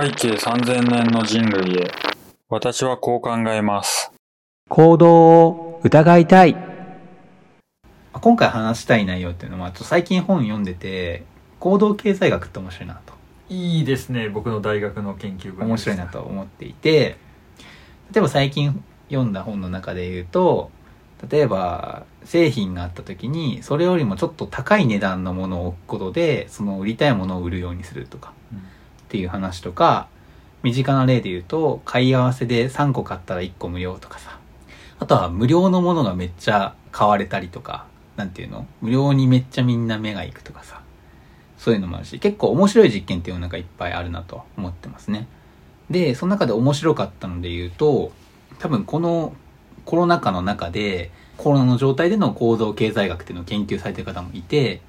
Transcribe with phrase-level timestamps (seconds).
[0.00, 1.90] 背景3000年の人類へ。
[2.48, 4.12] 私はこう考えます。
[4.68, 6.56] 行動を疑いたい。
[8.12, 11.24] 今回話したい内容っていうのは、ちょっと最近本読んでて、
[11.58, 13.12] 行動経済学って面白いなと。
[13.48, 17.16] いいですね僕の大学の研究部面白いなと思っていて、
[18.12, 20.70] 例えば最近読んだ本の中で言うと、
[21.28, 28.62] 例えば製品があった時に、それよりもちょっと高い値段のものを置くことで、その売りたいものを売るようにするとか、うん
[29.08, 30.08] っていう話とか、
[30.62, 34.38] 身近な例で言うと、買い合わせで3個買ったら1個無料とかさ。
[34.98, 38.66] あとは無料のものがめっちゃ買われたりとか、なんていうの？
[38.82, 40.82] 無料にめっちゃみんな目が行くとかさ。
[41.56, 45.26] そういうのもあるし、結構面白い実験っていうのがいっぱいあるなと思ってますね。
[45.90, 48.12] で、その中で面白かったので言うと、
[48.58, 49.34] 多分この
[49.84, 54.82] コロナ禍の中で、コロナの状態での構造経済学っていうのを研究されてる方もいて、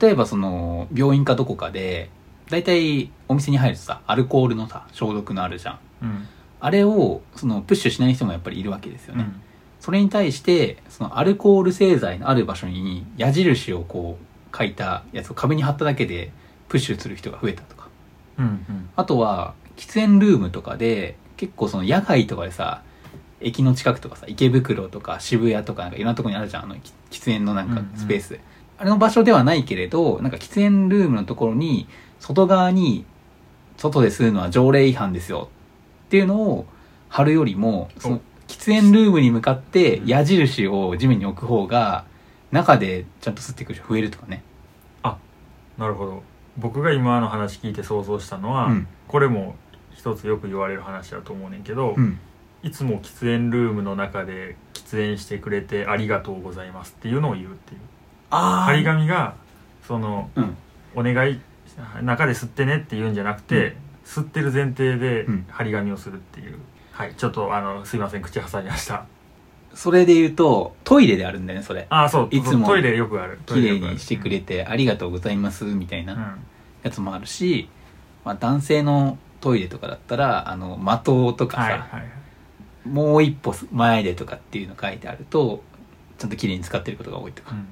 [0.00, 2.10] 例えばその、病院かどこかで、
[2.50, 5.78] だいたいお店に入るとさ、アルコールのさ、消毒のあるじゃん。
[6.02, 6.28] うん
[6.64, 9.24] あれを、その、プッシュしない人もやっぱりいるわけですよね。
[9.24, 9.40] うん
[9.80, 14.16] それに対して、そのアルコール製剤のある場所に矢印をこ
[14.52, 16.30] う書いたやつを壁に貼っただけで
[16.68, 17.88] プッシュする人が増えたとか。
[18.38, 22.82] うんうんあとは、喫煙ルームとかで、結構その野外とかでさ、
[23.40, 28.38] 駅の近くとかさ、池袋とか渋谷とかなんかいろんなとこにあるじゃん、あの、き喫煙のなんかうんうんスペース。
[28.82, 31.86] あれの場所ではないけれど、なんか喫煙ルームのところに、
[32.18, 33.04] 外側に、
[33.76, 35.50] 外で吸うのは条例違反ですよ。
[36.06, 36.66] っていうのを
[37.08, 42.04] 貼るよりも、その喫煙ルームに向かって矢印を地面に置く方が、
[42.50, 44.42] 中でちゃんと吸ってくる人増えるとかね。
[45.78, 46.22] なるほど。
[46.58, 48.88] 僕が今の話聞いて想像したのは、うん。
[49.06, 49.54] これも
[49.94, 52.18] 一つよく言われる話だと思うねんけど、うん。
[52.64, 57.80] いつも喫煙ルームの中で喫煙してくれてありがとうございますっていうのを言うっていう。
[57.80, 58.01] あ
[58.38, 59.34] 張り紙が
[59.86, 60.56] そのうん。
[60.94, 61.40] お願い
[62.02, 65.46] 中で吸ってねって言うんじゃなくて、吸ってる前提でうん。
[65.48, 66.58] 張り紙をするっていう、
[66.92, 67.14] はい。
[67.14, 69.06] ちょっとあのすいません口挟みました。
[69.74, 71.86] それで言うと、トイレであるんだよね、それ。
[71.88, 72.28] ああそう。
[72.30, 72.66] いつも。
[72.66, 73.38] トイレよくある。
[73.46, 76.06] ト綺麗にしてくれてありがとうございますみたいうん。
[76.06, 76.36] な
[76.82, 77.68] やつもあるし、
[78.24, 82.88] まあ男性のトイレとかだったら、あの、的とかさ、はいはい。
[82.88, 85.62] もう一歩前でとかっていうの書いてあると、
[86.18, 87.66] ちゃんと綺麗に使ってることが多いとか、うん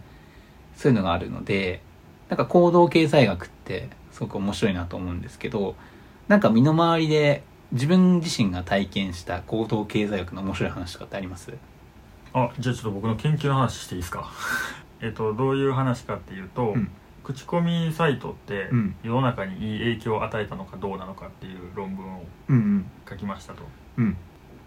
[0.80, 1.82] そういうのがあるので、
[2.30, 5.74] なんか行動経済学ってすごく面白いなと思うんですけど、
[6.26, 7.42] なんか身の回りで
[7.72, 11.52] 自分自身が体験した行動経済学の面白い話とかってあります？
[12.32, 14.30] あじゃあちょっと僕の研究の話していいですか？
[15.02, 16.90] えっとどういう話かっていうと、うん
[17.22, 23.62] 口コミサイトってうん世の中にいい影響を与えたのかどうなのかっていう論文をうん書きましたと
[23.98, 24.16] うん。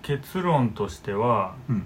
[0.04, 1.84] 結論としてはうん。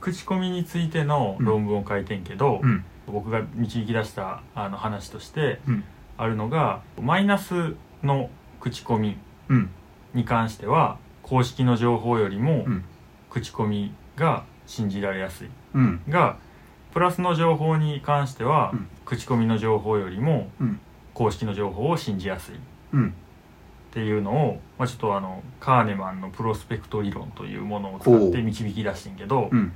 [0.00, 2.84] 口コミについての論文を書いてんけど、うん。
[3.06, 5.84] 僕が導き出したあの話としてうん。
[6.18, 8.30] あるのがマイナスの
[8.60, 9.16] 口コミ
[9.48, 9.70] うん。
[10.14, 12.84] に関しては公式の情報よりもうん
[13.30, 16.00] 口コミが信じられやすいうん。
[16.08, 16.36] が
[16.92, 20.80] プラスの情報に関しては、うん口コミの情報よりもうん。
[21.12, 22.58] 公式の情報を信じやすいっ
[22.94, 23.14] うん。
[23.90, 29.72] ていうのを、まあ、ちょっとあのカーネマンのプロスペクト理論というものを使って導き出してんけど、うん。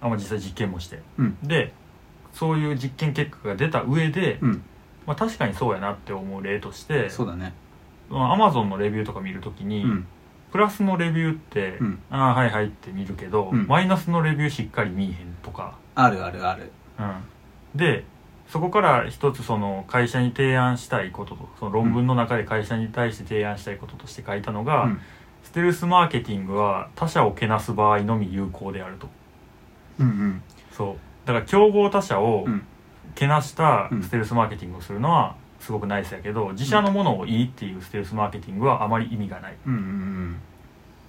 [0.00, 1.36] あまあ、実際実験もしてうん。
[1.44, 1.72] で
[2.32, 4.62] そういう実験結果が出た上で、うん。
[5.06, 7.54] まあ、確かにそうやなって思う例としてそうだね。
[8.10, 10.06] アマゾンのレビューとか見るときに、うん。
[10.52, 16.70] プラスのレビューって、うんああはいはいって見るけど、うんマイナスのレビューしっかり見えへんとか、あるあるある。
[16.98, 17.22] うん、
[17.74, 18.04] で
[18.48, 25.00] そこから一つその会社に提案したいこととその論文の中で会社に対して提案したいこととして書いたのが、うん。
[25.42, 29.08] ステルスマーケティングは他社をけなす場合のみ有効であると
[30.00, 30.42] うん。
[30.72, 30.96] そう
[31.32, 32.62] だから競合他社をうん。
[33.14, 34.02] けなしたうん。
[34.02, 39.52] ステルスマーケティングをするのはすごくナイスやけど自社のものをいいっていうステルスマーケティングはあまり意味がない。
[39.52, 39.74] っうん。
[39.74, 40.36] うん。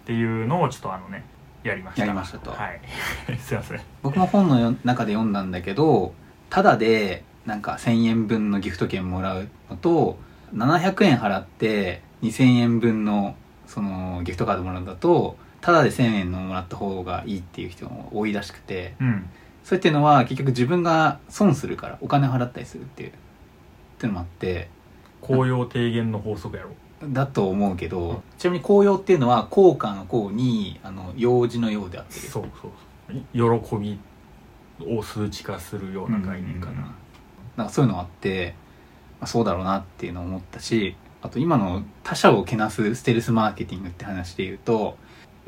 [0.05, 1.23] ていうのをちょっとあのね
[1.63, 2.01] やりました。
[2.01, 2.51] やりましたと。
[2.51, 2.79] はい。
[3.37, 3.79] すいません。
[4.01, 6.13] 僕も本の中で読んだんだけど、
[6.49, 10.17] ただで、なんか1000円分のギフト券もらうのと、
[10.55, 13.35] 700円払って2000円分の
[13.67, 19.29] そのギフトカードもらうんだと、ただで1000円のもらった方がいいっていう人も多いらしくて、うん
[19.63, 23.13] それっていうのは結局自分が損するからお金払ったりするっていう、っ
[23.99, 24.69] ていうのもあって、
[25.21, 26.69] 効用低減の法則やろ。
[27.07, 28.17] だと思うけど、うん。
[28.37, 32.19] ちなみに紅葉っていうのは効果の効に、あの、用事のようであってる。
[32.21, 32.71] そうそう
[33.07, 33.15] そ
[33.47, 33.59] う。
[33.59, 33.99] 喜び
[34.85, 36.95] を数値化するような概念かうんな
[37.57, 38.55] なんかそういうのあって、
[39.19, 44.97] まあ、そうだろうなっていうのを思ったしあと今の他者をけなすステルスマーケティングって話で言うと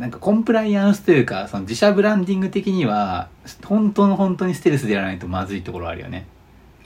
[0.01, 3.29] なんかコンプライアンスというかその自社ブランディング的には
[3.63, 6.25] 本当の本当にステルスでやらないとまずいところあるよね。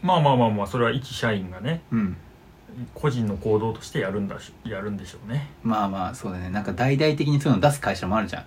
[0.03, 2.17] まあまあまあまあそれは一社員がねうん。
[2.93, 5.49] 個人の行動としてやるんだしやるんでしょうね。
[5.63, 6.49] まあまあそうだね。
[6.49, 8.43] なんか大々的にそういうの出す会社もあるじゃん、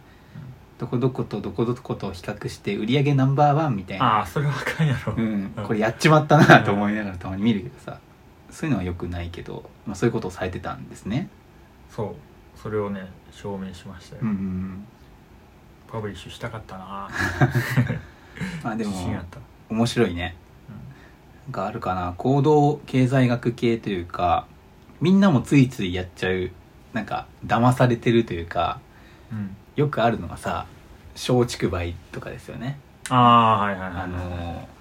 [0.77, 4.19] どこどことどこどこと比較して売り上げナンバーワンみたいな。
[4.19, 7.99] ああそれはあかんやろ、うん、これやっちまったなと思いながらたまに見るけどさ。
[8.51, 11.29] そういうのはよくないけど、まあ、そういうことをされてたんですね。
[11.91, 12.17] そ
[12.57, 12.61] う。
[12.61, 14.87] それをね証明しましたよ、うんうんうん。
[15.91, 17.09] パブリッシュしたかったな。
[18.63, 18.93] まあでも
[19.71, 20.37] 面白いね。
[21.47, 22.15] なんかあるかな。
[22.17, 24.47] 行動経済学系というか
[25.01, 26.51] みんなもついついやっちゃう
[26.93, 28.81] なんか騙されてるというか
[29.33, 29.39] うん。
[29.39, 30.67] うん、よくあるのがさ
[31.15, 32.79] 松竹梅とかですよね。
[33.11, 34.03] ああはいはいはいはい。
[34.03, 34.79] あのー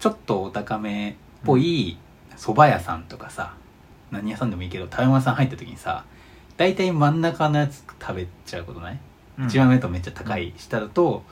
[0.00, 1.14] ちょっとお高めっ
[1.44, 1.98] ぽい
[2.34, 3.52] 蕎麦屋さんとかさ
[4.10, 6.06] 何屋さんでもいいけど食べ物屋さん入った時にさ
[6.60, 8.98] 大体真ん中のやつ食べちゃうことない、
[9.38, 9.46] うん。
[9.46, 11.22] 一番目とめっちゃ高い下だと、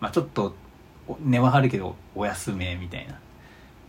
[0.00, 0.56] まあ、ちょっと
[1.06, 3.16] お値は張るけどお安めみたいな。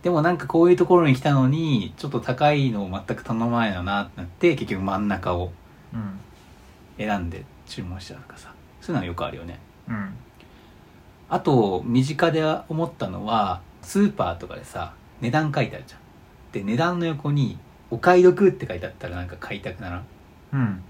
[0.04, 5.50] でもなんかこういうところに来たのにちょっと高いのを全く頼まないよなってなって結局真ん中を
[5.92, 6.20] うん。
[6.96, 8.54] 選んで注文しちゃうとかさ。
[8.80, 9.58] そういうのはよくあるよね。
[9.88, 10.14] うん。
[11.28, 16.00] あと身近で思ったのはスーパーとかでさ値段書いてあるじゃん。
[16.52, 17.58] で値段の横に
[17.90, 20.04] 「お買い得」って書いてあったらなんか買いたくならん？
[20.54, 20.82] うん。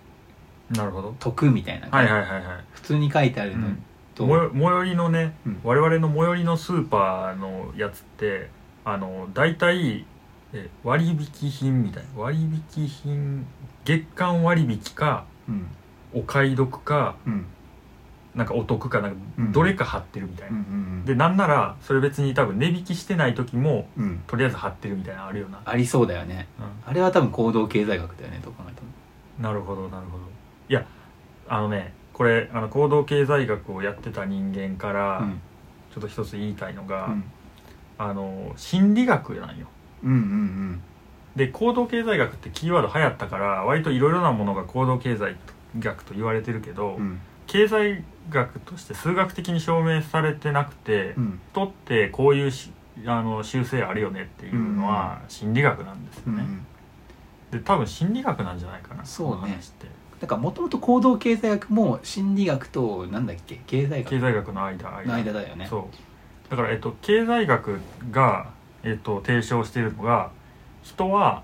[0.71, 1.15] なるほど。
[1.19, 2.43] 得みたいな、はいはいはいはい。
[2.73, 3.69] 普通に書いてあるの
[4.15, 5.61] と、もよ最寄りのね、うん。
[5.65, 8.49] 我々の最寄りのスーパーのやつって
[8.85, 10.07] あの大体
[10.53, 12.09] え割引品みたいな。
[12.23, 12.39] 割
[12.77, 13.47] 引品
[13.85, 15.67] 月間割引かうん。
[16.15, 17.47] お買い得かうん。
[18.35, 19.53] なんかお得かなんかうん。
[19.53, 20.65] どれか貼ってるみたいうんうな、
[21.03, 21.05] ん。
[21.05, 24.05] でなんならそれ別に多分値引きしてない時もうん。
[24.05, 26.47] うんとりあえず貼ってるみたいなのあるよな、ありそうだよね。
[26.59, 28.89] うあれは多分行動経済学だよねどう考えても。
[28.89, 28.91] ん、
[29.39, 30.25] なるほどなるほど。
[30.69, 30.87] いや
[31.49, 35.41] あのねこれあの行動経済学をやってた人間からうん。
[35.93, 37.25] ちょっと一つ言いたいのが、うん。
[37.99, 39.69] あの心理学なんよ。
[40.03, 40.83] うんうん
[41.37, 45.37] で行動経済学ってキーワード流行ったから割といろいろなものが行動経済
[45.79, 47.03] 学と言われてるけど、うん。
[47.03, 51.41] うん経済学として数学的に証明されてなくて、うん。
[51.53, 52.73] 人ってこういうし
[53.07, 56.67] あの習性あるよねっていうのは心理学なんですよね、うん
[57.59, 59.33] で多分心理学なんじゃないかなそうね。
[59.35, 59.87] この話って。
[60.21, 63.61] だからもともと行動経済学も心理学となんだっけ？
[63.67, 64.11] 経済学。
[64.11, 65.05] 経済学の間間。
[65.07, 65.67] の間だよね。
[65.69, 66.51] そう。
[66.51, 67.81] だから、えっと、経済学
[68.11, 68.51] が、
[68.83, 70.31] えっと、提唱しているのが
[70.83, 71.43] 人は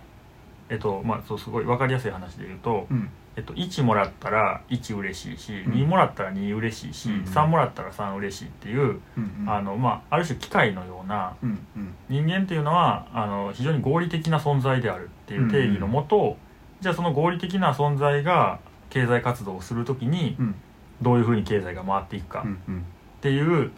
[0.68, 5.72] えっとまあそうすごい分かりやすい話で言うと、うんえっと、1もらったら1嬉しいし、うん。
[5.72, 7.24] 2もらったら2嬉しいし、うんうん。
[7.24, 9.48] 3もらったら3嬉しいっていう、うんうん。
[9.48, 11.94] あのまあ、ある種機械のようなうんうん。
[12.08, 16.36] 人間っていうのはあの非常に合理的な存在であるっていう定義のもと、
[16.80, 18.58] じゃあその合理的な存在が
[18.90, 20.54] 経済活動をするときにうん。
[21.00, 22.84] どういうふうに経済が回っていくかっうんうん。
[23.20, 23.70] ていう、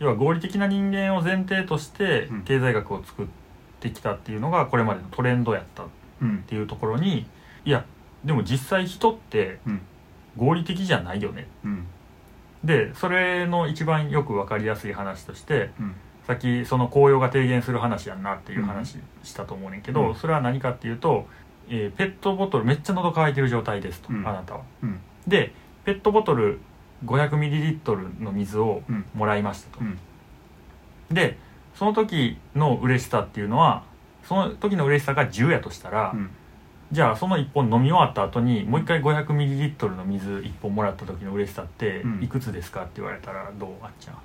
[0.00, 2.42] 要は合理的な人間を前提としてうん。
[2.42, 3.26] 経済学を作っ
[3.80, 5.86] てきたっていうのがこれまでのトレンドやったっ
[6.22, 7.26] うんていうところに
[7.64, 7.84] いや
[8.24, 9.80] でも実際人ってうん。
[10.36, 11.46] 合理的じゃないよね。
[11.64, 11.86] うん。
[12.64, 15.94] でそれの一番よく分かりやすい話としてうん。
[16.26, 20.14] さっきその紅葉が提言する話やんなっていう話したと思うねんけど、うん。
[20.14, 21.26] それは何かっていうと、
[21.68, 24.26] えーペットボトルめっちゃ喉乾いてる状態ですと、うん。
[24.26, 24.60] あなたは。
[24.82, 25.00] うん。
[25.26, 25.52] で
[25.84, 26.60] ペットボトル
[27.04, 29.04] 500ml の水をうん。
[29.14, 29.84] もらいましたと。
[29.84, 29.98] うん。
[31.10, 31.38] で
[31.74, 33.84] その時の嬉しさっていうのは
[34.24, 36.30] その時の嬉しさが10やとしたら、うん
[36.92, 42.24] じゃあその1本飲み終わった後にもう一回 500ml の水1本もらった時の嬉しさってうん。
[42.24, 44.16] いくつですかって言われたらどうあっちゃん？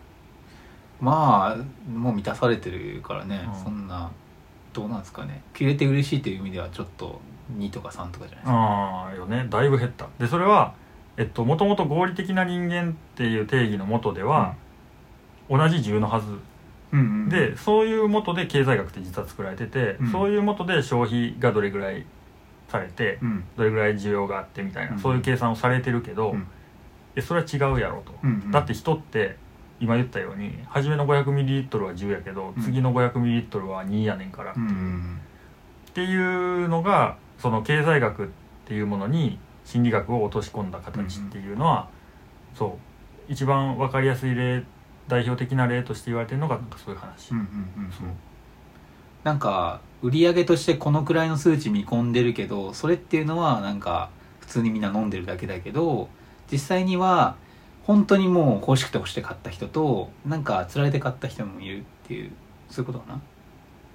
[0.99, 3.63] まあもう満たされてるからね、うん。
[3.63, 4.11] そんな
[4.73, 5.41] どうなんですかね。
[5.53, 7.19] 切れて嬉しいという意味ではちょっと
[7.57, 9.47] 2とか3とかじゃないですか、ああよね。
[9.49, 10.07] だいぶ減った。
[10.19, 10.73] でそれは
[11.17, 14.55] えっともともと合理的な人間っていう定義のもとでは、
[15.49, 16.27] 同じ10のはず。
[16.91, 20.11] うんうんでそういうもとで経済学って実は作られてて、うん。
[20.11, 22.05] そういうもとで消費がどれぐらい
[22.69, 23.43] されて、うん。
[23.57, 24.99] どれぐらい需要があってみたいな、うん。
[24.99, 26.35] そういう計算をされてるけど、
[27.15, 28.13] うそれは違うやろと、
[28.51, 29.37] だって人って
[29.79, 32.63] 今言ったように初めの 500ml は10やけど、うん。
[32.63, 35.19] 次の 500ml は2やねんから、うんうん
[35.89, 38.27] っていうのがその経済学っ
[38.65, 41.89] ていうものに心理学を落とし込んだ形っていうのは、
[42.55, 42.77] そ
[43.27, 43.31] う。
[43.31, 44.63] 一番分かりやすい例
[45.07, 47.45] 代表的な例として言われてるのがなんかそういう話、うんうん
[47.77, 47.91] うんうん。
[47.91, 48.07] そう
[49.23, 56.09] なんか売り上げとしてこのくらいの数値見込んでるけどそれっていうのはなんか普通にみんな飲んでるだけだけど
[56.51, 57.35] 実際には
[57.83, 62.31] 本当にもう欲しくて欲して買った人となんか釣られて買った人もいるっていう
[62.69, 63.19] そういうことか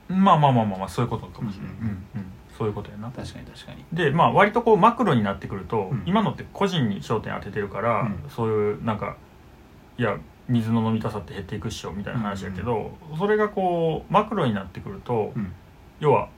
[0.09, 0.17] な？
[0.17, 2.25] まあまあまあまあまあそういうことかもしれない、うんうんうん。
[2.59, 3.11] そういうことやな。
[3.11, 3.85] 確かに確かに。
[3.93, 6.03] でまあ割とこうマクロになってくると、うん。
[6.07, 8.25] 今のって個人に焦点当ててるから、うん。
[8.29, 9.17] そういうなんか
[9.97, 10.19] いや
[10.49, 15.53] 水の飲みたさって減っていくっしょみたいな話やけど、それがこうマクロになってくると、うん
[16.01, 16.29] 要は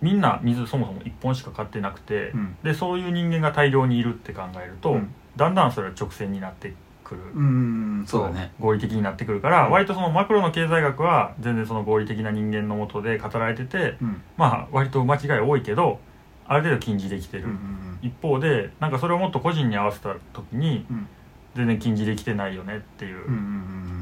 [0.00, 2.56] みんな水そもそも1本しか買ってなくて、うん。
[2.62, 5.14] でそういう人間が大量にいるって考えると、うん。
[5.36, 8.52] だんだんそれは直線になってくる、うんそうだね。
[8.60, 9.72] 合理的になってくるから、うん。
[9.72, 14.22] 割とそのマクロの経済学は全然その合理的な人間のもとで語られててうん。
[14.36, 16.00] まあ割と間違い多いけど
[16.46, 21.06] ある程度禁じできてる、うん一方でなんかそれをもっと個人に合わせた時にうん。
[21.54, 23.24] 全然禁じできてないよねっていう、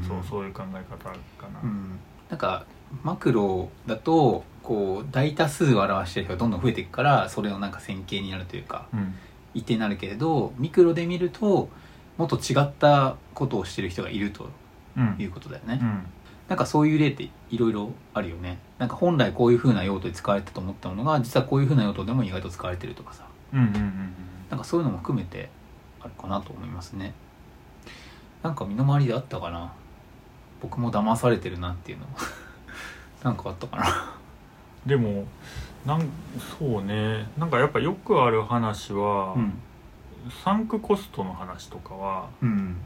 [0.07, 1.13] そうそういう考え方か
[1.53, 1.99] な、うん。
[2.27, 2.65] なんか
[3.03, 9.15] マクロだとこう大多数を表してる人がどんどん増えていくからそれのなんか線形になるというかうん。
[9.55, 11.69] 一定になるけれどミクロで見ると
[12.17, 14.49] もっと違ったことをしてる人がいると
[14.97, 15.15] うん。
[15.19, 16.03] いうことだよね、うん。
[16.47, 18.59] なんかそういう例っていろいろあるよね。
[18.77, 23.25] なんか本来こういう風な用途で使われたと思ったものが実はこういう風な用途でも意外と使われてるとかさ。
[23.53, 24.13] うんうんうん。
[24.49, 25.49] なんかそういうのも含めて
[25.99, 27.13] あるかなと思いますね。
[28.43, 29.73] なんか身の回りであったかな。
[30.61, 32.07] 僕も騙されてるなっていうの
[33.23, 34.13] なんかあったかな。
[34.85, 35.25] でも
[35.85, 36.09] なん
[36.59, 37.27] そうね。
[37.37, 39.53] なんかやっぱよくある話は、うん。
[40.43, 42.77] サンクコストの話とかはうん。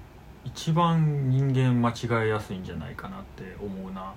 [0.45, 4.13] 一番人間間違えやすいんじゃないかなって思うな。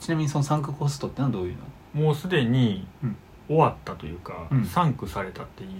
[0.00, 1.56] ちなみにそのサンクコストってのはどういう
[1.94, 2.02] の？
[2.02, 3.16] もうすでにうん。
[3.46, 4.64] 終わったというか、うん。
[4.64, 5.70] サンクされたっていう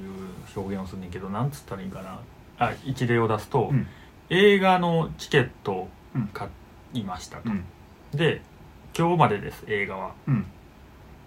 [0.55, 2.21] 表現をするんだけどなんつったらいいかな。
[2.59, 3.87] あ一例を出すと、うん。
[4.29, 6.29] 映画のチケットをうん。
[6.29, 6.49] 買
[6.93, 7.65] いましたと、ん。
[8.13, 8.43] で
[8.97, 10.15] 今日までです映画は。
[10.29, 10.47] うん。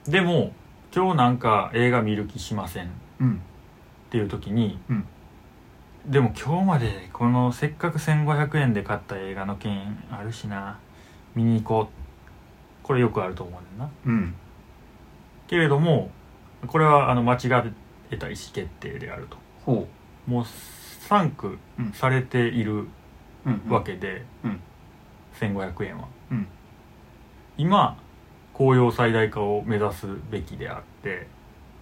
[0.08, 0.54] でも
[0.96, 2.86] 今日なんか映画見る気しません。
[2.86, 3.42] っうん。
[4.10, 5.06] ていう時に、うん。
[6.06, 10.80] でも今日までこのせっかく1500円で買った映画の券あるしな
[11.36, 11.94] 見に行こう。
[12.84, 13.90] これよくあると思うねんな。
[14.06, 14.34] うん。
[15.48, 16.10] けれども
[16.68, 17.38] これはあの間違
[18.12, 19.38] えた意思決定であると。
[19.66, 19.88] ほ
[20.26, 21.92] もうサンクうん。
[21.92, 22.88] されているう
[23.46, 23.70] うん。
[23.70, 24.60] わけで、うん。
[25.38, 26.48] 1500円は、うん
[27.58, 27.98] 今
[28.54, 31.28] 紅葉最大化を目指すべきであって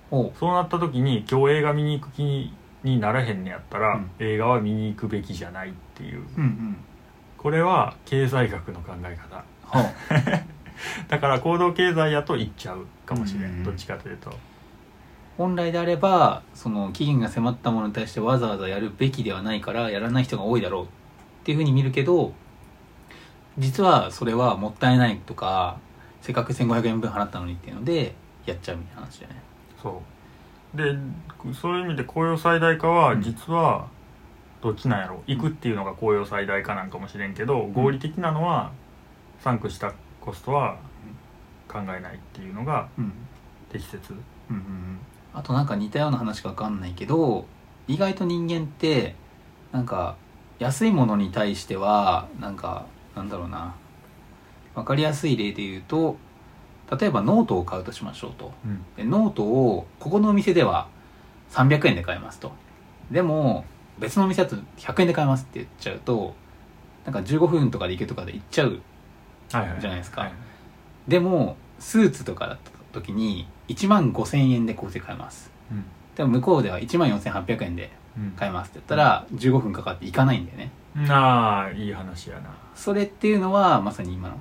[0.09, 2.51] ほそうなった時に今日映画見に行く気
[2.83, 4.11] にならへんねやったら、うん。
[4.19, 6.19] 映画は見に行くべきじゃないっていう。
[6.19, 6.77] ううんうん。
[7.37, 9.43] これは経済学の考え方。
[9.63, 9.83] ほう。
[11.09, 13.63] だから行動経済やと言っちゃうかもしれん、うん。
[13.63, 14.31] どっちかというと。
[15.37, 20.87] 本来であればその期限が迫ったものに対してわざわざやるべきではないからやらない人が多いだろうっ
[21.43, 22.31] ていうふうに見るけど
[23.57, 25.77] 実はそれはもったいないとか
[26.21, 28.13] せっかく1500円分払ったのにっていうので
[28.45, 29.41] やっちゃうみたいな話だよね。
[29.81, 30.01] そ
[30.73, 30.77] う。
[30.77, 30.95] で
[31.53, 33.21] そういう意味で紅葉最大化はうん。
[33.21, 33.87] 実は
[34.61, 35.21] どっちなんやろ。
[35.27, 38.71] 行くっていうのが紅葉最大化なんかもしれんけど合理的なのは
[39.39, 40.77] サンクしたコストは
[41.67, 43.13] 考えないっていうのがうん。
[43.71, 44.13] 適切。
[44.49, 44.99] うんうんうん。
[45.33, 47.45] あとなんか似たような話か分かんないけど
[47.87, 49.15] 意外と人間って
[49.71, 50.15] なんか
[50.59, 52.85] 安いものに対してはなんか
[53.15, 53.75] なんだろうな。
[54.75, 56.17] 分かりやすい例で言うと
[56.99, 58.51] 例えばノートを買うとしましょうと。
[58.65, 58.85] うん。
[58.97, 60.87] でノートをここのお店では
[61.51, 62.51] 300円で買えますと。
[63.09, 63.65] でも
[63.99, 66.35] 別のお店だと100円で買えますって言っちゃうと
[67.05, 68.81] なんか15分とかで行けとかで行っちゃう
[69.49, 70.21] じゃないですか。
[70.21, 70.33] はい
[71.07, 75.51] でもスーツとかだった時に1万5000円でこうして買えます。
[75.71, 75.83] うん。
[76.15, 78.31] でも向こうでは1万4800円でうん。
[78.31, 80.71] 買えますって言ったら15分かかって行かないんだよね
[81.09, 82.49] ああいい話やな。
[82.73, 84.39] それっていうのはまさに今の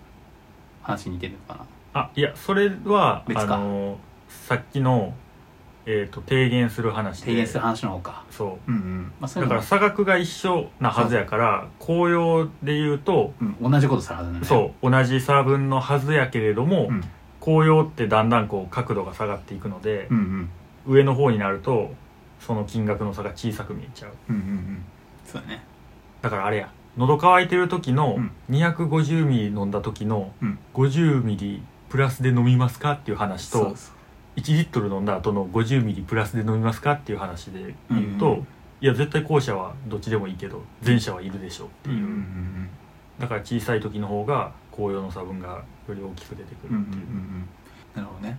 [0.83, 2.01] 話に似てるのかな？
[2.03, 3.55] あいやそれは別か。
[3.55, 5.15] あのさっきの、
[5.87, 7.27] えー、と提言する話で。
[7.27, 8.25] 提言する話の方か。
[8.31, 8.71] そう。
[8.71, 9.13] うんうん。
[9.21, 17.05] まあそういだから差額が一緒なはずやから紅葉で言うとうん、同じことするはずなんだよそう同じ差分のはずやけれども、うん。
[17.41, 20.51] 紅葉ってだんだんこう角度が下がっていくのでう、んうん。
[20.87, 21.93] 上の方になると
[22.41, 24.13] その金額の差が小さく見えちゃう。
[24.31, 24.85] うんうんうん。
[25.27, 25.63] そうだね
[26.25, 26.71] だからあれや。
[26.97, 28.31] 喉乾いてる時のうん。
[28.49, 30.59] 250ミリ飲んだ時のうん。
[30.73, 33.93] 50ミリプラスで飲みますかっていう話とそうそ
[34.37, 34.41] う。
[34.41, 38.43] 1リットル飲んだ後の50ミリプラスで飲みますかっていう話で言うと、
[38.81, 42.71] いや絶対後者はどっちでもいいけど前者はいるでしょうっていう、うんうんうん
[43.17, 46.73] だから小さい時の方が紅葉の差分がより大きく出てくう。
[46.73, 47.49] んうんうんるっていう、うん。
[47.95, 48.39] なるほどね。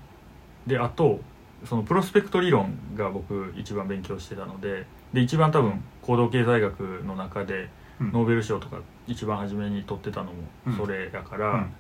[0.68, 1.22] であと
[1.63, 4.86] そのプロスペクト理論が僕一番勉強してたので
[5.16, 7.70] で一番多分行動経済学の中で
[8.00, 8.12] うん。
[8.12, 10.32] ノーベル賞とか一番初めに取ってたの
[10.68, 10.74] うん。
[10.74, 11.74] もそれやから、うん。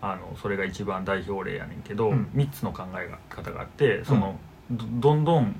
[0.00, 2.30] あのそれが一番代表例やねんけど、うん。
[2.34, 4.38] 3つの考え方があってその、
[4.70, 5.56] どどんどん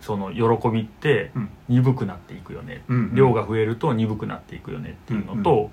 [0.00, 1.48] その喜びってうん。
[1.68, 5.68] 鈍くなっていくよね、うん量が増えると鈍くなっていくよねっていうのと、うん。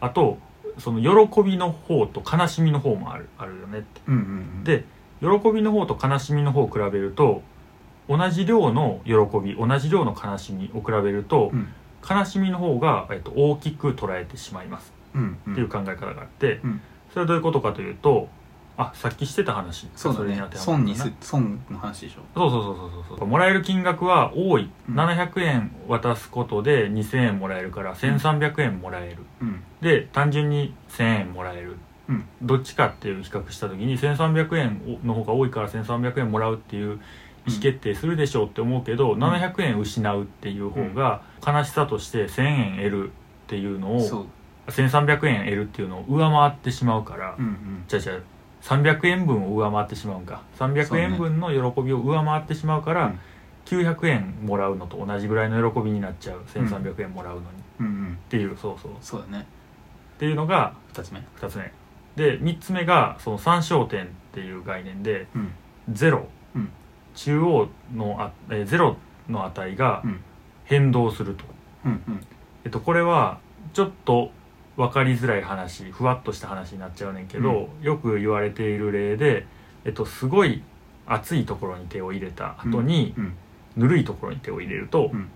[0.00, 0.38] あと
[0.78, 4.00] その喜びの方と悲しみの方もあるあるよねって。
[4.06, 4.24] うんうんう
[4.60, 4.64] ん。
[4.64, 4.84] で
[5.20, 7.42] 喜びの方と悲しみの方を比べると
[8.08, 11.68] 同じ量の喜び同じ量の悲しみを比べると、うん。
[12.08, 14.92] 悲しみの方が、えっと、大きく捉えてしまいます。
[15.14, 15.52] うんうん。
[15.52, 16.80] っていう考え方があって、うん。
[17.10, 18.28] それはどういうことかというと
[18.76, 19.86] あさっきしてた話。
[19.94, 20.36] そうだね。
[20.36, 22.20] れ当てはま損にす損の話でしょ。
[22.34, 23.28] そうそうそうそうそう。
[23.28, 24.98] もらえる金額は多い、うん。
[24.98, 29.62] 700円渡すことで2000円もらえるから1300円もらえる、うん。
[29.82, 31.76] で単純に1000円もらえる。
[32.08, 32.24] うん。
[32.40, 36.98] どっちかっていう比較した時に1300円の方が多いから1300円もらうっていう
[37.46, 43.12] 意思決定するでしょうって思うけど、700円失うっていう方が悲しさとして1000円得るっ
[43.48, 44.26] ていうのをそう。
[44.68, 47.84] 1300円得るっていうのを上回ってしまうから、うんうん。
[47.88, 48.16] じゃあじゃあ
[48.62, 50.42] 300円分を上回ってしまうんか。
[50.58, 53.18] 300円分の喜びを上回ってしまうから、うん
[53.64, 56.42] 900円もらうのと同じぐらいの喜びになっちゃう。
[56.52, 58.18] 1300円もらうのに、っうんうん。
[58.28, 58.92] ていうそうそう。
[58.92, 59.46] っそうだね。
[60.18, 61.24] ていうのが二つ目。
[61.40, 61.72] 2つ目。
[62.16, 65.52] で3つ目がその参照点っていう概念でうん。
[65.92, 66.24] 0、うん
[67.14, 68.96] 中央のあ、えー、0
[69.28, 70.20] の値がうん。
[70.64, 71.44] 変動すると、
[71.84, 72.26] うんうん。
[72.64, 73.40] えっと、これは
[73.74, 74.30] ちょっと
[74.76, 79.46] 分かりづらい話ふわっとした話になっちゃうねんけど、よく言われている例で、
[79.84, 80.62] えっと、すごい
[81.04, 83.34] 熱いところに手を入れた後に、うん
[83.74, 85.28] ぬるいところに手を入れるとうん。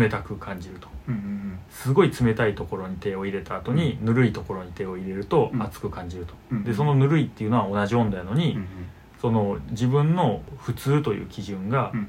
[0.00, 0.88] 冷たく感じると。
[1.08, 5.62] うんうんすごい冷たいところに手を入れた後にぬるいところに手を入れるとうん。
[5.62, 8.66] 熱く感じると、うんでそのぬるいっていうのは同じ温度やのに、うん
[9.22, 12.08] その自分の普通という基準が、うん。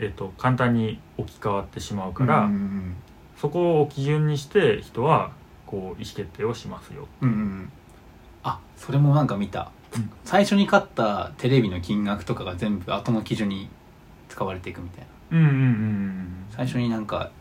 [0.00, 2.96] えっと、簡単に置き換わってしまうから、うんうん
[3.36, 5.32] そこを基準にして人は
[5.66, 7.26] こう意思決定をしますよう。
[7.26, 7.72] んうんうん。
[8.44, 10.10] あそれもなんか見た、うん。
[10.24, 13.68] 最初に買ったテレビの金額とかが全部後の基準に
[14.28, 15.38] 使われていくみたいな。
[15.38, 17.32] うんうんうんうん最初になんか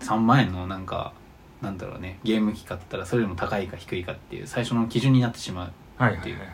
[0.00, 1.14] 3万円のなんか
[1.62, 6.48] なんだろうねゲーム機買ったらそれよりも高いか低いかっていう最初の基準になってしまうはいはいはいはい。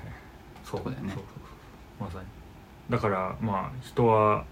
[0.65, 0.81] そう。
[0.81, 1.13] とこだよね。
[1.13, 1.38] そうそう
[2.01, 2.25] まさに。
[2.91, 4.45] だからまあ人は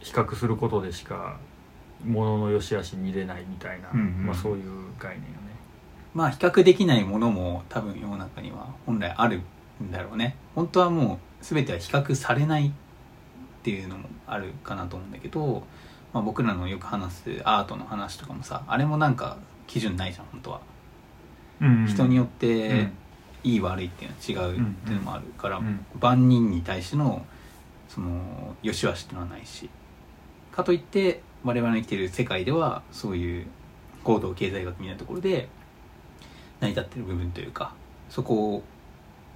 [0.00, 1.38] 比較することでしか
[2.04, 4.26] 物の良し悪し見れないみたいな、うんうん。
[4.26, 4.64] まあ、そういう
[4.98, 5.50] 概念よね。
[6.14, 9.42] まあ比較できないものも多分世の中には本来ある
[9.82, 10.36] んだろうね。
[10.54, 12.72] 本当はもう全ては比較されないっ
[13.62, 15.62] ていうのもあるかなと思うんだけど、
[16.12, 20.60] まあ、僕らのよく話すアートの話とかもさあれもなんか基準ないじゃん本当は、
[21.60, 21.86] うんうん。
[21.86, 22.92] 人によっうてん
[23.44, 25.84] いい悪いっていうのは違うっていうのもあるから、うん。
[25.98, 27.24] 万人に対しての
[27.88, 29.68] その良し悪しっていうのはないし
[30.52, 33.46] かといって我々の生きている世界ではそういう
[34.04, 35.48] 行動経済学みたいなところで
[36.60, 37.74] 成り立ってる部分というか
[38.08, 38.62] そこ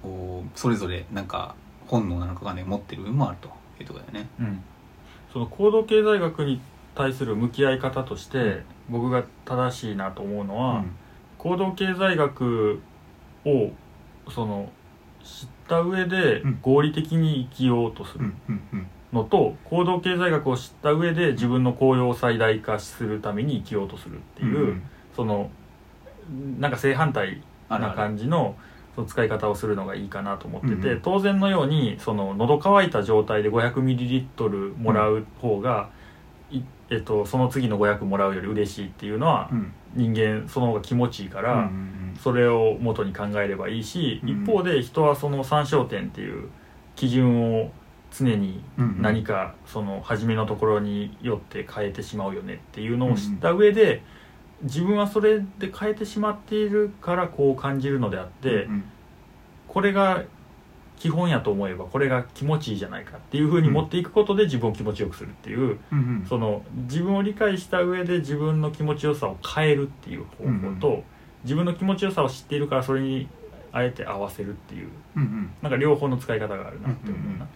[0.03, 1.55] をそれぞれなんか
[1.87, 3.49] 本能なのかがね持ってる部分もあると。
[3.79, 4.29] いうところだよね。
[4.39, 4.63] うん。
[5.31, 6.61] その行動経済学に
[6.93, 10.83] 対する向き合い方として僕が正しいなと思うのは、
[11.37, 12.81] 行動経済学
[13.45, 13.71] を
[14.29, 14.69] その
[15.23, 16.59] 知った上でうん。
[16.61, 18.87] 合理的に生きようとするうんうんうん。
[19.13, 24.83] のと、行動経済学を知った上で自分の効用を最大化するために生きようとするっていう、うん
[25.15, 25.49] その
[26.59, 27.95] なんか正反対なあるある。
[27.95, 28.55] 感じの
[28.95, 31.01] その使い方をするのがいいかなと思ってて、うんうん。
[31.01, 35.94] 当然のようにその喉乾いた状態で 500ml もらう方が、い
[36.89, 39.73] えっと、その次の500もらうより嬉しいっていうのはうん。
[39.95, 41.71] 人間その方が気持ちいいから、
[42.21, 44.43] それを元に考えればいいし、うん。
[44.43, 46.49] 一方で人はその参照点っていう
[46.95, 47.71] 基準を
[48.11, 54.03] 常に何かその初めのところによって変えてしまうよねっていうのを知った上で
[54.63, 58.83] 自分はそれで変えてしまっているからこう感じるのであってうん。
[59.67, 60.23] これが
[60.97, 66.25] 基本やと思えばこれが気持ちいいじゃないかっていうふうに持っていくことで自分を気持ちよくするっていううんうん。
[66.27, 71.03] その自分を理解した上で自分の気持ちよさを変えるっていう方法と
[71.43, 73.27] 自分の気持ちよさを知っているからそれに
[73.71, 75.53] あえて合わせるっていううんうん。
[75.61, 77.47] なんか両方の使い方があるなって思うな。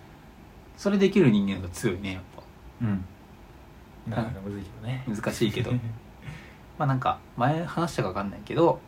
[0.78, 2.43] それできる人間が強いねやっぱ。
[2.82, 3.06] うん。
[4.08, 5.04] なかなかむずいけどね。
[5.08, 5.71] 難しいけど。
[6.78, 8.80] まあなんか前話したか分かんないけど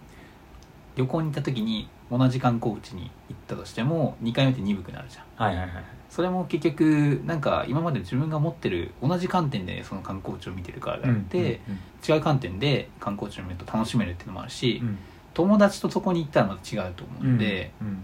[0.96, 5.46] 旅行に行った時に同じ観光地に行ったとしても2回目って鈍くなるじゃん。
[5.48, 5.84] はいはいはい。
[6.10, 11.62] それも結局なんか今まで自分が持ってる同じ観点でその観光地を見てるからであって、
[12.08, 14.98] 違う観点で観光地を見ると楽しめるっていうのもあるし、うん。
[15.34, 18.04] 友達とそこに行ったらまた違うと思うので、うん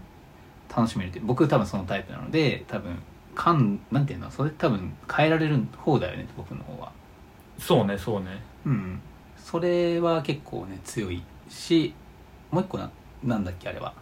[0.74, 2.98] 楽しめるって僕多分そのタイプなので多分
[3.34, 6.92] 観なんていうのそれ多分変えられる方だよね僕の方は。
[7.58, 8.42] そうねそうね。
[8.66, 9.00] うん。
[9.36, 11.94] それは結構ね強いし
[12.50, 12.90] もう一個な
[13.24, 13.94] なんだっけあれは。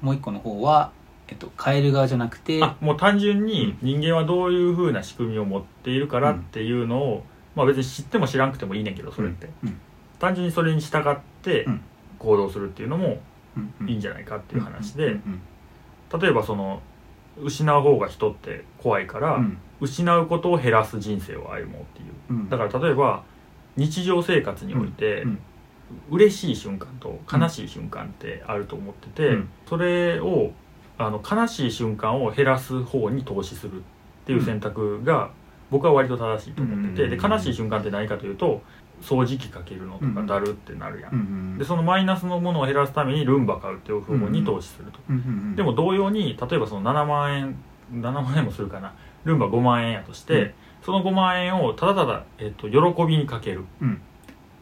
[0.00, 0.92] もう一個の方は、
[1.28, 9.80] えっと、変える側じゃなくてあもう単純に人間はどういうふうな仕組みを持っているからっていうのを、まあ別に知っても知らんくてもいいねんけどそれって、うん。
[10.18, 11.80] 単純にそれに従ってうん。
[12.18, 13.20] 行動するっていうのも
[13.56, 13.74] うん。
[13.80, 13.90] うん。
[13.90, 15.40] いいんじゃないかっていう話で、うん。
[16.12, 16.20] うん。
[16.20, 16.80] 例えばその
[17.40, 19.58] 失う方が人って怖いから、うん。
[19.80, 22.14] 失うことを減らす人生を歩もうっていう。
[22.30, 22.48] うん。
[22.48, 23.22] だから例えば
[23.76, 25.38] 日常生活において、うん
[26.10, 29.48] 嬉しい瞬間と悲しい瞬間ってあると思ってて、うん。
[29.66, 30.52] それを
[30.98, 33.82] あの悲しい瞬間を減らす方に投資するっ
[34.26, 35.30] ていう選択が
[35.70, 37.10] 僕は割と正しいと思ってて、うん。
[37.10, 38.62] で悲しい瞬間って何かというと
[39.02, 40.14] 掃除機かけるのとうん。
[40.14, 45.56] かだるってなるやん、うんうんでそのマイナスのものを減らすためにルンバ買うっていう方に投資すると、うんうんうん。
[45.56, 47.56] でも同様に例えばその7万円
[47.92, 48.94] 7万円もするかな。
[49.24, 50.52] ルンバ5万円やとして、うん。
[50.82, 53.64] その5万円をただただ、えっと喜びにかける。
[53.80, 54.00] うん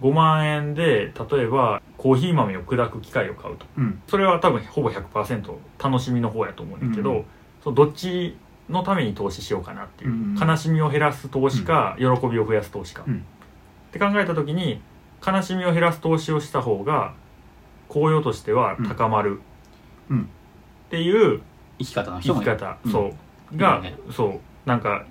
[0.02, 3.66] 5万円で例えばコーヒー豆を砕く機械を買うと。
[3.78, 4.02] うん。
[4.06, 7.24] それは多分ほぼ100%楽しみの方やと思うんだけど、うん
[7.62, 8.36] そのどっち
[8.68, 13.14] のために投資しようかなっていう、うん悲しみを減らす投資か、喜びを増やす投資か、うん。
[13.16, 13.18] っ
[13.90, 14.80] て考えた時に
[15.26, 17.14] 悲しみを減らす投資をした方が
[17.88, 19.40] 効用としては高まる。
[20.10, 20.22] うん。
[20.22, 20.24] っ
[20.90, 21.40] ていう
[21.78, 22.92] 生き方の生き方、うん。
[22.92, 23.12] そ
[23.52, 23.56] う。
[23.56, 23.98] が、いいね。
[24.12, 24.40] そう。
[24.68, 25.04] なんか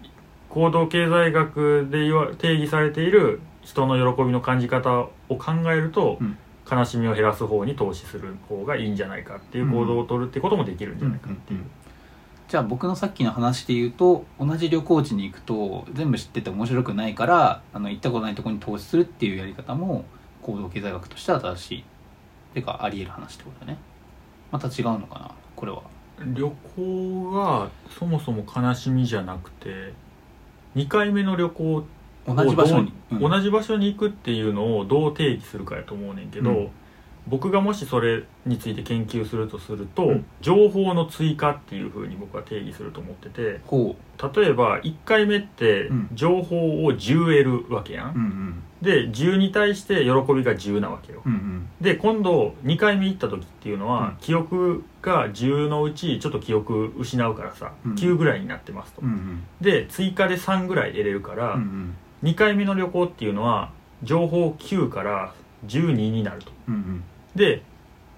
[0.49, 6.37] 行動経済学で言わ定義されている人の喜びの感じ方を考えると、うん。
[6.67, 11.71] 悲しみを減らす方に投資する方がいいんじゃないかっていう行動を取るってこともできるんじゃないかっていう、うんうん
[12.47, 20.05] じゃあ僕のさっきの話で言うと同じ旅行地に行くと全部知ってて面白くないからあの行ったことないところに投資するっていうやり方も
[20.43, 21.83] 行動経済学としては正しいっ
[22.53, 23.79] ていうかあり得る話ってことだね。
[24.51, 25.81] また違うのかなこれは。
[26.19, 29.93] 旅行がそもそも悲しみじゃなくて
[30.75, 31.83] 2回目の旅行
[32.27, 33.19] 同じ場所に、うん。
[33.19, 36.69] 同じ場所に行くっていうのをどう定義するかやと思うねんけど、うん。
[37.27, 40.25] 僕がもしそれについて研究するとすると、うん。
[40.41, 43.95] 情報の追加っていうふうに僕は定義すると思っててほ
[44.35, 46.09] 例えば1回目ってうん。
[46.13, 48.63] 情報を10得るわけやん、ううんうん。
[48.81, 51.67] で10に対して喜びが10なわけよ、うんうん。
[51.81, 54.15] で今度2回目行った時っていうのは、うん。
[54.17, 57.93] 記憶が10のうちちょっと記憶失うからさ、うん。
[57.95, 59.43] 9ぐらいになってますと、うんうん。
[59.61, 63.71] で追加で3ぐらい得れるから、うんうん2回目の旅行っていうのは
[64.03, 65.33] 情報9から
[65.67, 66.51] 12になると。
[66.67, 67.03] うんうん。
[67.35, 67.61] で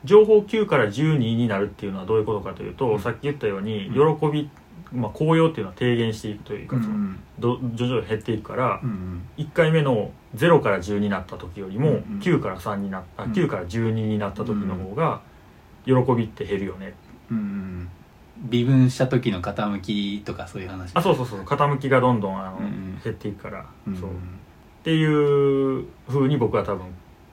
[0.03, 2.99] 情報9から12になるっていうのはどういうことかというと、うん。
[2.99, 4.49] さっき言ったように喜うび、
[4.93, 12.01] まあ、高揚っていうのは低減していくというか、うんど徐々に減っていくから、うん1回目の0から10になった時よりもうんうん。
[12.21, 13.31] 9から3になった、うん。
[13.31, 15.21] 9から12になった時の方が
[15.86, 16.93] 喜びって減るよね、
[17.31, 17.89] うんうん
[18.50, 20.91] 微分した時の傾きとかそういう話。
[20.93, 21.41] あそうそうそう。
[21.41, 23.02] 傾きがどんどんあの、うんうん。
[23.04, 24.10] 減っていくから、うんそう。
[24.10, 24.13] っ
[24.84, 26.86] ていうふうに僕は多分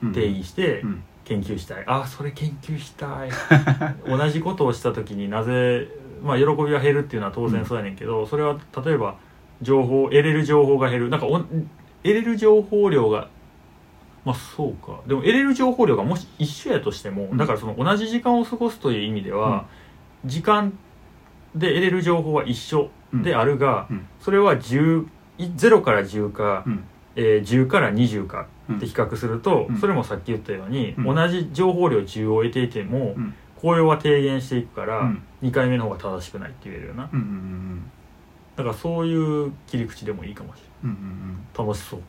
[0.03, 1.03] うん定義してうん。
[1.25, 3.29] 研究したい、あそれ研究したい。
[4.07, 5.89] 同じことをした時になぜ、
[6.23, 9.15] まあ、喜びが減るっていうのは当然そうやねんけど、それは例えば
[9.61, 11.09] 情報得れる情報が減る。
[11.09, 11.49] なんかお得
[12.03, 13.27] れる情報量が
[14.23, 14.99] まあそうか。
[15.07, 17.37] でも得れる情報量がもし一緒やとしても、うん。
[17.37, 19.65] だからその同じ時間を過ごすという意味では、
[20.25, 20.77] 時間
[21.55, 24.05] で得れる情報は一緒であるが、うん。
[24.19, 25.07] それは10
[25.39, 26.83] 0から10か、うん。
[27.15, 28.77] えー10から20かうん。
[28.77, 29.77] って比較すると、うん。
[29.77, 31.15] それもさっき言ったように、うん。
[31.15, 33.33] 同じ情報量10を得ていても、うん。
[33.57, 35.21] 効用は低減していくから、うん。
[35.43, 37.09] 2回目の方が正しくないって言えるよな。
[37.11, 37.91] うんうんうん
[38.55, 39.13] だからそうい
[39.47, 40.95] う切り口でもいいかもしうんうん
[41.53, 41.99] れない楽しそう。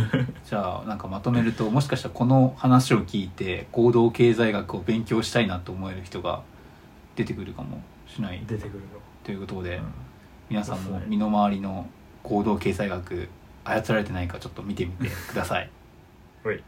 [0.48, 6.40] じゃあなんかまとめるともしかしたらこの話を聞いて行動経済学を勉強したいなと思える人が
[7.16, 8.44] 出てくるかもしれない。
[8.46, 8.80] 出てくるよ、
[9.22, 9.92] ということで、うん。
[10.50, 11.88] 皆さんも身の回りの
[12.22, 13.28] 行動経済学
[13.64, 15.70] 操られてないかちょっと見てみてください。
[16.44, 16.62] はい